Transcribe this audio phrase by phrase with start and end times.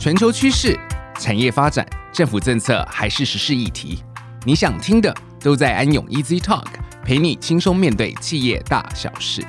[0.00, 0.80] 全球趋势、
[1.18, 4.02] 产业发展、政府政策还是时事议题，
[4.46, 6.64] 你想听的都在安永 Easy Talk，
[7.04, 9.42] 陪你轻松面对企业大小事。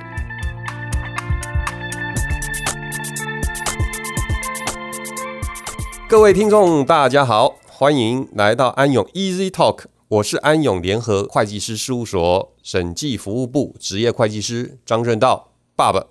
[6.09, 16.07] 各位听众，大家好，欢迎来到安永 Easy Talk，我是安永联合会计师事务所审计服务部职业会计师张正道爸爸。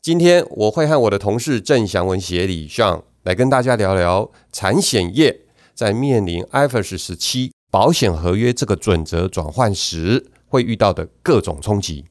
[0.00, 5.42] 今天我会和我的同事郑祥文协理上来跟大家聊聊产险业
[5.74, 12.06] 在面临 IFRS 十七保险合约这个准则转换时会遇到的各种冲击。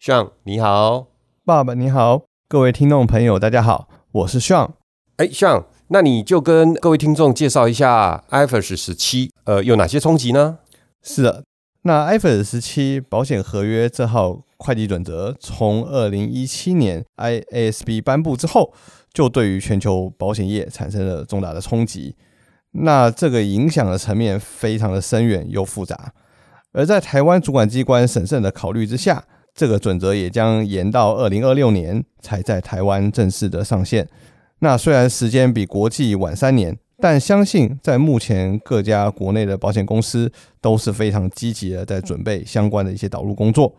[0.00, 1.06] 上你好，
[1.44, 4.74] 爸爸你好，各位听众朋友大家好，我是上。
[5.18, 10.58] 哎，上，那你就跟各位听众介绍一下 IFRS 十七呃有哪些冲击呢？
[11.00, 11.44] 是的，
[11.86, 14.42] 那 IFRS 十七保险合约这号。
[14.58, 18.72] 会计准则从二零一七年 IASB 颁布之后，
[19.12, 22.16] 就对于全球保险业产生了重大的冲击。
[22.70, 26.14] 那这个影响的层面非常的深远又复杂。
[26.72, 29.22] 而在台湾主管机关审慎的考虑之下，
[29.54, 34.08] 这个准则也将延到二零二六年才在台湾正式的上线。
[34.60, 43.74] 那虽然时间比国际晚三年，但相信在目前各家国内的保险公司都是非常积极的在准备相关的一些导入工作。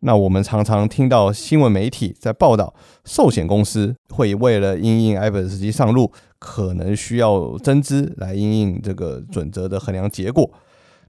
[0.00, 10.50] 那我们常常听到新闻媒体在报道，寿险公司会为了因应 IFRS 十七上路，可能需要增资来因应这个准则的衡量结果。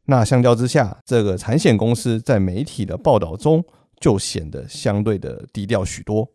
[0.05, 3.63] 那相较之下，这个产险公司在媒体的报道中
[3.99, 6.29] 就显得相对的低调许多。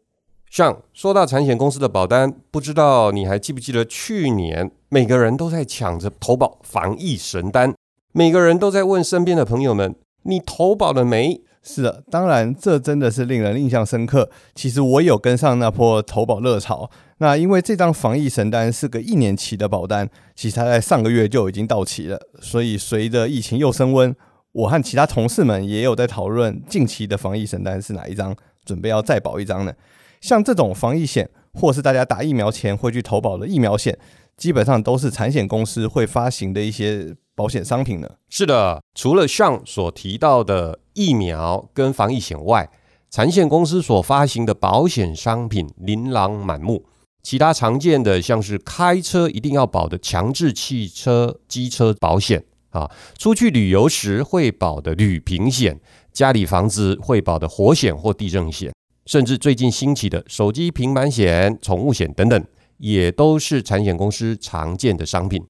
[0.50, 7.74] 像说到产险公司的保单，不知道你还记不记得去年每个人都在抢着投保防疫神单，
[8.12, 14.30] 每个人都在问身边的朋友们：“你投保了没？”是的，当然，这真的是令人印象深刻。
[14.54, 16.88] 其实我有跟上那波投保热潮。
[17.18, 22.18] 那因为这张防疫神单是个一年期的保单，其实它在上个月就已经到期了。
[22.40, 24.14] 所以随着疫情又升温，
[24.52, 28.34] 我和其他同事们也有在讨论近期的防疫神单是哪一张，
[28.64, 29.72] 准备要再保一张呢。
[30.20, 33.98] 像这种防疫险，或是大家打疫苗前会去投保的疫苗险，
[34.36, 38.08] 基本上都是产险公司会发行的一些保险商品呢。
[38.28, 40.80] 是的，除了像所提到的。
[40.98, 42.68] 疫苗跟防疫险外，
[43.08, 46.84] 产险公司所发行的保险商品琳琅满目。
[47.22, 55.78] 其他常见的像是开车一定要保的强制汽车机车保险啊，出去旅游时会保的旅平险，
[56.12, 58.72] 家里房子会保的火险或地震险，
[59.08, 62.44] 甚至最近兴起的手机平板险、宠物险等等，
[62.76, 65.42] 也都是产险公司常见的商品。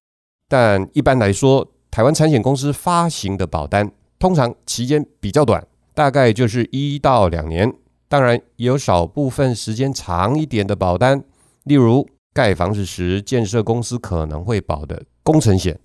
[0.47, 3.91] 但一般来说，台湾产险公司发行的保单。
[4.17, 7.69] 通常期间比较短，大概就是一到两年。
[8.07, 11.21] 当然，也有少部分时间长一点的保单，
[11.65, 15.77] 例如盖房子时建设公司可能会保的工程险。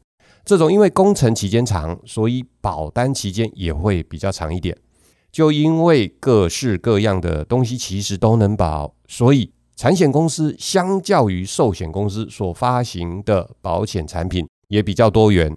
[0.44, 4.76] 这种因为工程期间长，所以保单期间也会比较长一点。
[5.34, 15.56] 就因为各式各样的东西其实都能保，所以产险公司相较于寿险公司所发行的保险产品也比较多元。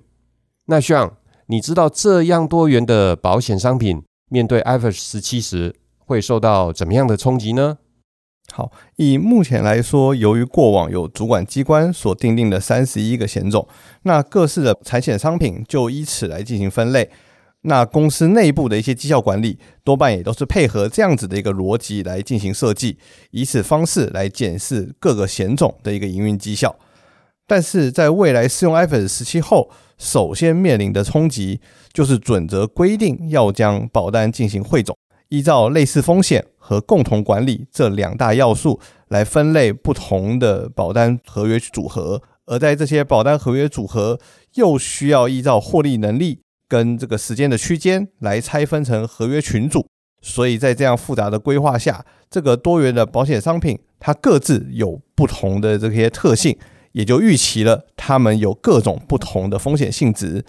[0.66, 4.02] 那像你知道这样多元的保险商品
[4.32, 7.78] 面对 IFRS 十七时会受到怎么样的冲击呢？
[8.52, 13.68] 好，以目前来说，由于过往有主管机关所订定的三十一个险种，
[14.02, 17.12] 那各式的产险商品就依此来进行分类。
[17.68, 22.98] 那公司内部的一些绩效管理多半也都是配合这样子的一个逻辑来进行设计，
[23.32, 26.74] 以此方式来检视各个险种的一个营运绩效。
[27.46, 31.60] 但是在未来适用 IFRS 十七后，首先面临的冲击
[31.92, 38.80] 就是准则规定要将保单进行汇总，依照类似风险和共同管理这两大要素
[39.10, 44.18] 来分类不同的保单合约组合，而在这些保单合约组合
[44.54, 49.88] 又需要依照获利能力跟这个时间的区间来拆分成合约群组，
[50.22, 56.58] 所以在这样复杂的规划下，这个多元的保险商品它各自有不同的这些特性。
[56.94, 60.44] 也就预期了，他们有各种不同的风险性质，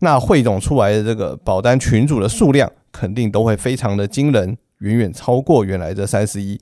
[0.00, 6.60] 那汇总出来的这个保单群组的数量，肯定都会非常的惊人，远远超过原来的三十一。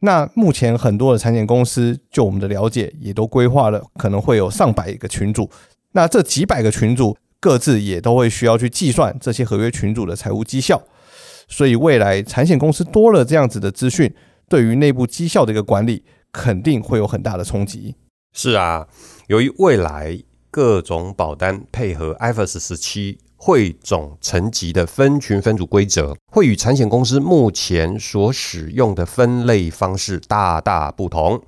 [0.00, 5.48] 那目前很多的产险公司，就我们的了解，也都规划了可能会有上百个群组。
[5.92, 10.82] 那这几百个群组，各自也都会需要去计算这些合约群组的财务绩效。
[11.48, 14.12] 所以未来产险公司多了这样子的资讯，
[14.48, 16.02] 对于内部绩效的一个管理，
[16.32, 17.94] 肯定会有很大的冲击。
[18.32, 18.88] 是啊，
[19.28, 31.40] 由于未来各种保单配合 IFRS 十七汇总层级的分群分组规则，会与产险公司目前所使用的分类方式大大不同。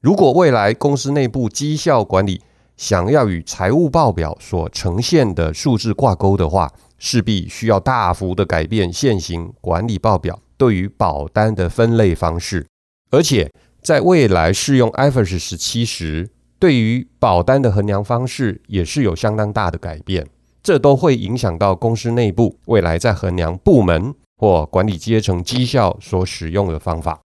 [0.00, 2.42] 如果未来公司内部绩效管理
[2.78, 12.64] 想要与财务报表所呈现的数字挂钩的话，势必需要大幅的改变现行管理报表对于保单的分类方式，
[13.10, 13.52] 而且
[13.82, 16.30] 在未来适用 IFRS 十七时，
[16.60, 20.28] 对于保单的衡量方式也是有相当大的改变，
[20.62, 27.20] 这都会影响到公司内部未来在衡量部门或管理阶层绩效所使用的方法。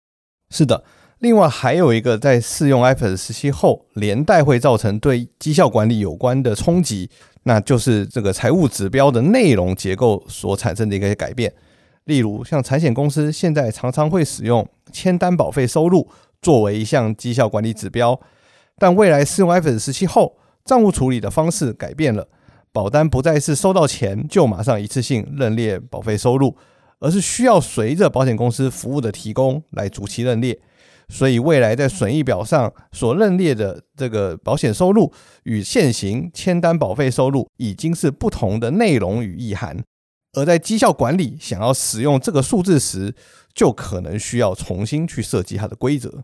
[0.49, 0.81] 是的。
[1.21, 7.11] 另外还有一个，在试用 IFRS 十七后，连带会造成对绩效管理有关的冲击，
[7.43, 11.53] 那就是这个财务指标的内容结构所产生的一个改变。
[12.05, 16.09] 例如，像产险公司现在常常会使用签单保费收入
[16.41, 18.19] 作为一项绩效管理指标，
[18.79, 22.27] 但未来试用 IFRS 十七后，账务处理的方式改变了，
[22.71, 26.57] 保单不再是收到钱就马上一次性认列保费收入，
[26.97, 30.59] 而是需要随着保险公司服务的提供来逐期认列。
[31.11, 35.11] 所以，未来在损益表上所认列的这个保险收入，
[35.43, 39.83] 与现行签单保费收入已经是不同的内容与意涵。
[40.33, 43.13] 而在绩效管理想要使用这个数字时，
[43.53, 46.23] 就可能需要重新去设计它的规则。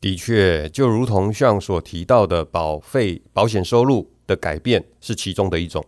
[0.00, 5.82] 的确，就如同像所提到的保费保险收入的改变是其中的一种。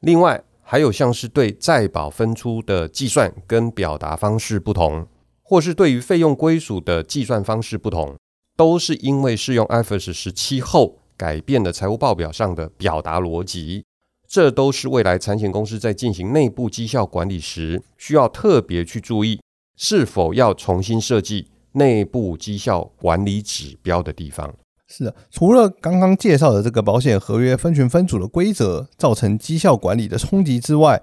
[0.00, 5.06] 另外，还有像是对再保分出的计算跟表达方式不同。
[5.52, 8.16] 或是对于费用归属的计算方式不同，
[8.56, 13.84] 都是因为适用 IFRS 十七后改变了财务报表上的表达逻辑，
[14.26, 19.42] 这都是未来产险公司在进行内部绩效管理时需要特别去注意，
[19.76, 24.54] 是否要重新设计内部绩效管理指标的地方。
[24.88, 31.02] 是的，除了刚刚介绍的这个保险合约分群分组的规则造成绩效管理的冲击之外，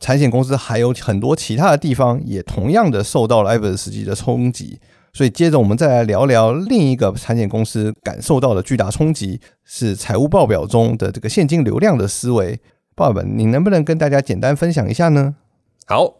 [0.00, 4.78] 产险公司还有很多其他的地方也同样的受到了 IFRS 十七的冲击，
[5.12, 12.60] 所以接着我们再来聊聊另一个产险公司感受到的巨大冲击，是财务报表中的这个现金流量的思维。
[12.94, 15.34] 爸爸，你能不能跟大家简单分享一下呢？
[15.86, 16.14] 好，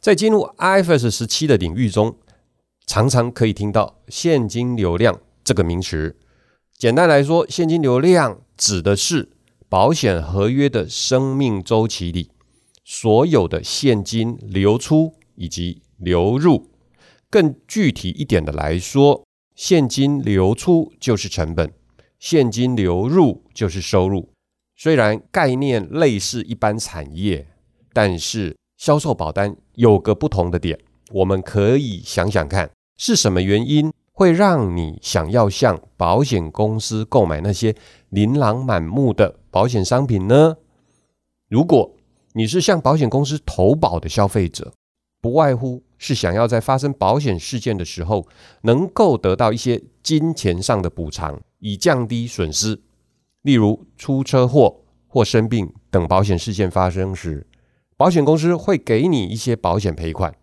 [0.00, 2.16] 在进入 IFRS 十七的领域中，
[2.86, 6.16] 常常可以听到现金流量这个名词。
[6.78, 9.30] 简单来说，现金流量指的是
[9.68, 12.30] 保险合约的生命周期里。
[12.90, 16.70] 所有的现金流出以及流入，
[17.28, 21.70] 更具体一点的来说，现金流出就是成本，
[22.18, 24.30] 现金流入就是收入。
[24.74, 27.46] 虽然概念类似一般产业，
[27.92, 30.78] 但是销售保单有个不同的点，
[31.10, 37.74] 我们可以想想看，是什么原因会让你想要向保险公司购买那些
[38.08, 40.56] 琳琅满目的保险商品呢？
[41.50, 41.97] 如果
[42.34, 44.72] 你是向保险公司投保的消费者，
[45.20, 48.28] 不外乎是想要在发生保险事件的时候，
[48.62, 52.80] 能够得到一些金钱上的补偿，以降低损失。
[53.42, 57.46] 例如出车祸或生病等保险事件发生时，
[57.96, 60.34] 保险公司会给你一些保险赔款，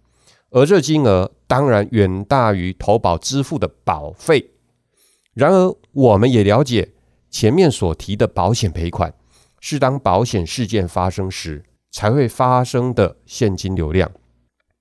[0.49, 4.51] 而这金额当然远大于投保支付的保费。
[5.33, 6.93] 然而，我们也了解
[7.29, 9.13] 前面所提的保险赔款，
[9.59, 11.63] 是当保险事件发生时，
[11.95, 14.12] 才会发生的现金流量。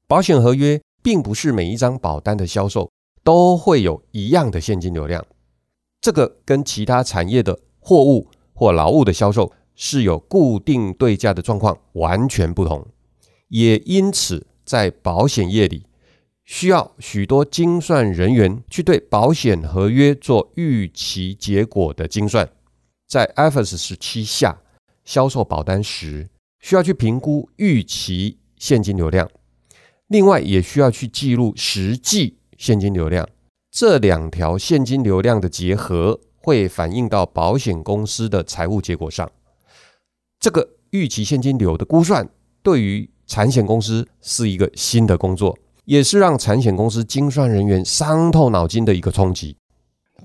[0.09, 2.91] 保险合约并不是每一张保单的销售
[3.23, 5.25] 都会有一样的现金流量，
[6.01, 12.85] 这个跟其他产业的货物或劳务的销售是有固定对价的状况完全不同。
[13.47, 15.87] 也因此，在保险业里，
[16.45, 22.51] 需要许多精算人员去对保险合约做预期结果的精算。
[23.07, 24.59] 在 IFRS 十七下
[25.05, 26.29] 销售保单时，
[26.65, 29.31] 需要去评估预期现金流量，
[30.07, 33.29] 另外也需要去记录实际现金流量。
[33.71, 39.31] 这两条现金流量的结合会反映到保险公司的财务结果上。
[40.41, 42.27] 这个预期现金流的估算，
[42.63, 49.59] 对于产险公司是一个新的工作，也是让产险公司精算人员伤透脑筋的一个冲击。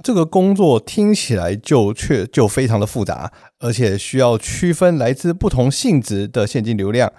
[0.01, 7.11] 这个工作听起来就却就非常的复杂，而且需要区分来自不同性质的现金流量，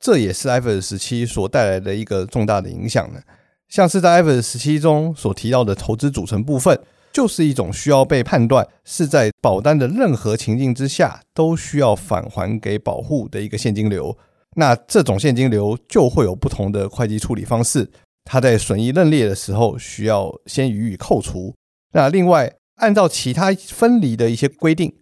[0.00, 3.20] 这也是 IFRS 十七所带来的一个重大的影响呢。
[3.68, 6.78] 像是在 IFRS 十七中所提到的投资组成部分，
[7.12, 14.16] 就是一种需要被判断是在保单的任何情境之下都需要返还给保护的一个现金流。
[14.56, 17.88] 那这种现金流就会有不同的会计处理方式，
[18.24, 21.54] 它在损益认列的时候需要先予以扣除。
[21.94, 24.92] 那另外，按照其他分离的一些规定，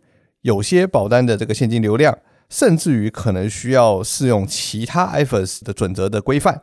[0.42, 2.16] 有些保单的这个现金流量，
[2.50, 6.62] 甚至于可能需要适用其他 IFRS 的准则的规范。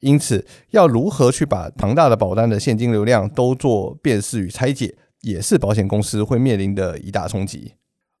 [0.00, 7.74] 因此，要如何去把庞大的保单的现金流量都做辨识与拆解，也是保险公司会面临的一大冲击。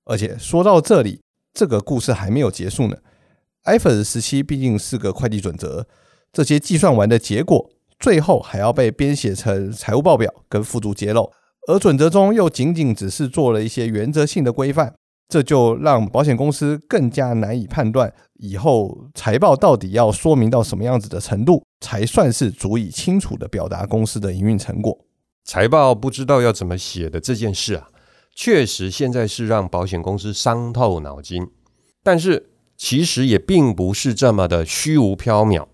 [0.04, 1.20] 而且说到这里，
[1.52, 2.96] 这个故事还没有结束呢。
[3.64, 5.86] IFRS 十七毕竟是个会计准则，
[6.32, 11.32] 这些计算完的结果，最后还要被编写成财务报表跟附注揭露，
[11.70, 14.92] 而准则中又仅仅只是做了一些原则性的规范，
[15.28, 24.98] 这就让保险公司更加难以判断以后财报到底要说明到什么样子的程度，才算是足以清楚地表达公司的营运成果。
[25.44, 27.88] 财报不知道要怎么写的这件事啊，
[28.34, 31.46] 确实现在是让保险公司伤透脑筋，
[32.02, 32.48] 但是。
[32.82, 35.66] 其实也并不是这么的虚无缥缈。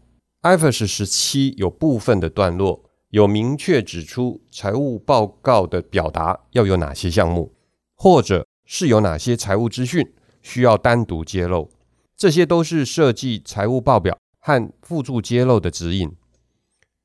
[0.42, 2.85] IFRS 十七有部分的段落
[3.16, 7.50] 有明确指出财务报告的表达要有哪些项目，
[7.94, 10.06] 或者是有哪些财务资讯
[10.42, 11.70] 需要单独揭露，
[12.14, 16.14] 这些都是设计财务报表和附注揭露的指引。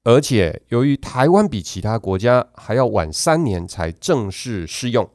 [0.03, 5.09] 而且由于台湾比其他国家还要晚三年才正式适用，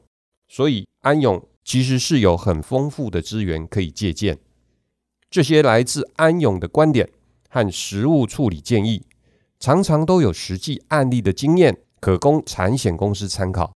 [0.47, 4.39] 所以安永其实是有很丰富的资源可以借鉴。
[5.29, 7.07] 这些来自安永的观点
[7.49, 9.03] 和实务处理建议，
[9.59, 13.71] 常常都有实际案例的经验可供产险公司参考。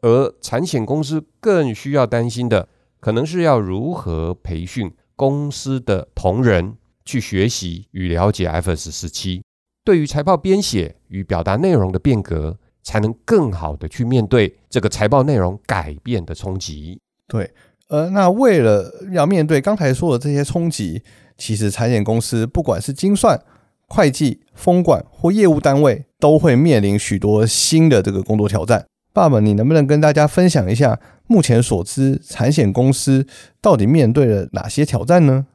[0.00, 2.68] 而产险公司更需要担心的，
[3.00, 9.42] 可能是要如何培训公司的同仁去学习与了解 F S 十七，
[9.84, 17.00] 对于财报编写与表达内容的变革，才能更好的去面对这个财报内容改变的冲击。
[17.26, 17.50] 对。
[17.88, 21.02] 呃，那为了要面对刚才说的这些冲击，
[21.38, 23.40] 其实产险公司不管是精算、
[23.88, 28.86] 会计、风管或业务单位，都会面临许多新的这个工作挑战。
[29.12, 33.26] 爸爸，你能不能跟大家分享一下目前所知产险公司
[33.60, 35.46] 到底面对了哪些挑战呢？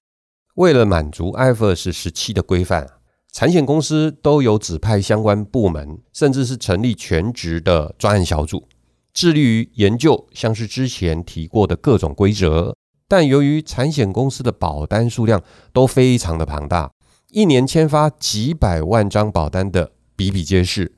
[0.55, 2.87] 为了满足 IFRS 十七的规范，
[3.31, 8.67] 产险公司都有指派相关部门，甚至是成立全职的专案小组。
[9.13, 12.75] 致力于研究像是之前提过的各种规则，
[13.07, 16.91] 但由于产险公司的保单数量都非常的庞大，
[17.33, 20.93] 一年签发几百万张保单的比比皆是，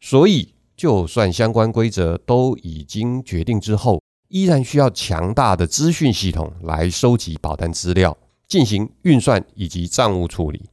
[0.00, 10.68] 所以就算相关规则都已经决定之后，依然需要强大的资讯系统来收集保单资料，进行运算以及账务处理。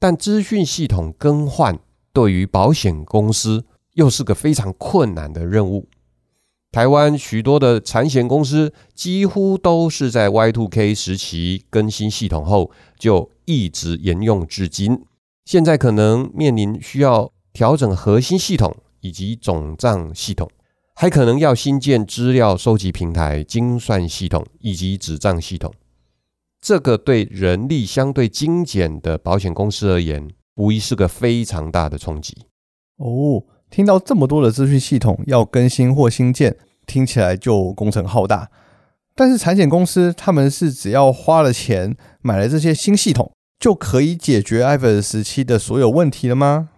[0.00, 1.78] 但资讯系统更换
[2.12, 5.86] 对于保险公司又是个非常困难的任务。
[6.74, 15.04] 台湾许多的产险公司几乎都是在 Y2K 时期更新系统后，就一直沿用至今。
[15.44, 20.50] 现在可能面临需要调整核心系统以及总账系统，
[20.96, 25.72] 还可能要新建资料收集平台、精算系统以及纸账系统。
[26.60, 32.36] 这个对人力相对精简的保险公司而言，无疑是个非常大的冲击。
[32.96, 33.44] 哦。
[33.74, 38.48] 听到这么多的资讯系统要更新或新建，听起来就工程浩大。
[39.16, 46.68] 但是产险公司他们是只要花了钱买了这些新系统，就可以解决 IFRS 十七的所有问题了吗？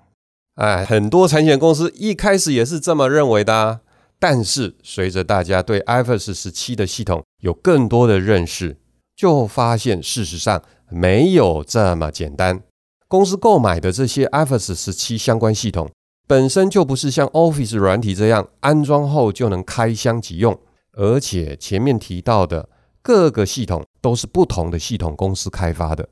[0.55, 3.81] 哎，很多产险公司一开始也是这么认为的啊。
[4.19, 8.79] 但是随着大家对 IFRS 十七的系统有更多的认识，
[9.15, 12.63] 就发现事实上没有这么简单。
[13.07, 15.91] 公司购买的这些 IFRS 十七相关系统。
[16.29, 20.59] 本身就不是像 Office 软体这样安装后就能开箱即用，
[20.93, 22.69] 而且前面提到的
[23.01, 26.09] 各个系统都是不同的系统公司开发的，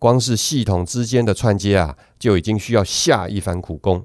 [0.00, 4.04] 光是系统之间的串接啊，就已经需要下一番苦功。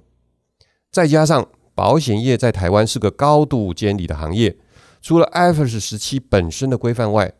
[0.91, 4.55] 再加上保险业在台湾是个高度监理的行业，
[5.01, 7.33] 除了 IFRS 十七本身的规范外，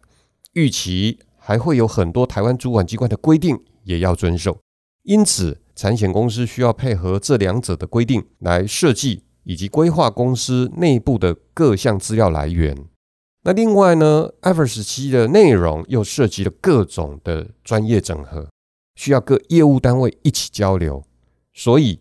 [0.53, 4.57] 预期还会有很多台湾主管机关的规定也要遵守，
[5.03, 5.61] 因此。
[5.77, 12.75] 产险公司需要配合这两者的规定来设计以及规划公司内部的各项资料来源。
[13.43, 18.49] 那另外呢，IFRS 17的内容又涉及了各种的专业整合，
[18.95, 21.03] 需要各业务单位一起交流。
[21.53, 21.99] 所以，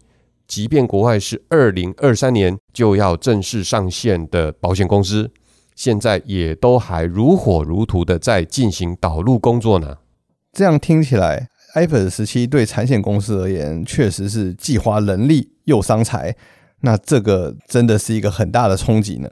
[0.48, 5.30] 即便国外是二零二三年就要正式上线的保险公司，
[5.74, 9.98] 现在也都还如火如荼的在进行导入工作呢。
[10.52, 11.48] 这样听起来。
[11.76, 16.34] IFRS 十七对产险公司而言，确实是既花人力又伤财。
[16.80, 19.28] 那这个真的是一个很大的冲击呢。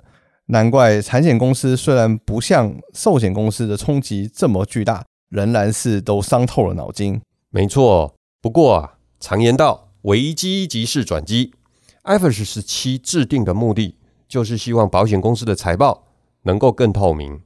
[0.49, 7.19] 难怪产险公司虽然不像寿险公司的冲击这么巨大，仍然是都伤透了脑筋。
[7.49, 11.55] 没错，不过啊，常言道，危机即是转机。
[12.03, 13.97] IFRS 十七制定的目的，
[14.29, 16.09] 就是希望保险公司的财报
[16.43, 17.41] 能够更透明，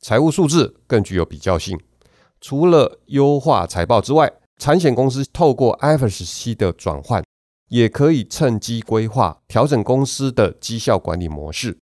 [0.00, 1.78] 财务数字更具有比较性。
[2.40, 7.22] 除了优化财报之外，产险公司透过 IFRS 17的转换，
[7.68, 11.78] 也可以趁机规划调整公司的绩效管理模式，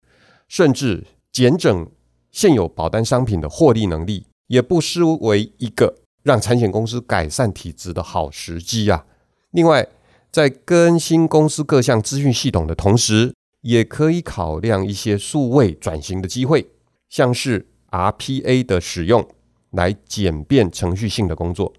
[0.49, 1.91] 甚至减整
[2.31, 9.07] 现有保单商品的获利能力，也不失为一个让产险公司改善体质的好时机啊。
[9.51, 9.87] 另外，
[10.33, 13.33] 在更新公司各项资讯系统的同时，
[13.63, 16.69] 也可以考量一些数位转型的机会，
[17.09, 19.27] 像是 RPA 的使用
[19.71, 21.73] 来简便程序性的工作，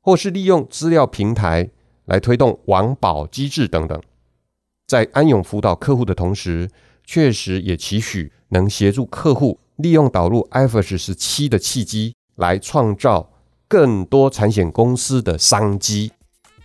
[0.00, 1.70] 或是利用资料平台
[2.06, 4.00] 来推动网保机制等等。
[4.86, 6.68] 在安永辅导客户的同时，
[7.04, 13.30] 确实也期许能协助客户利用导入 IFRS 十七的契机，来创造
[13.66, 16.12] 更多产险公司的商机。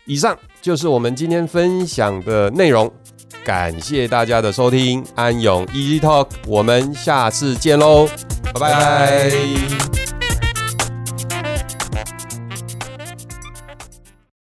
[0.06, 2.92] 以上就是我们今天分享的内容，
[3.44, 8.08] 感谢大家的收听，安永 Easy Talk，我们下次见喽，
[8.54, 9.97] 拜拜。